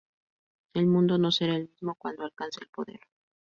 [0.73, 3.01] El mundo no será el mismo cuando alcance el poder.